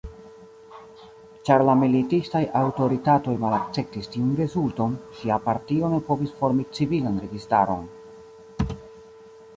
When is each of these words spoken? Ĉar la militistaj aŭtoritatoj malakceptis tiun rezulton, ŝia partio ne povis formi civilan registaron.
Ĉar 1.49 1.63
la 1.69 1.75
militistaj 1.81 2.41
aŭtoritatoj 2.61 3.35
malakceptis 3.45 4.09
tiun 4.15 4.33
rezulton, 4.41 4.97
ŝia 5.21 5.39
partio 5.47 5.93
ne 5.95 6.03
povis 6.11 6.35
formi 6.43 6.69
civilan 6.79 7.25
registaron. 7.27 7.89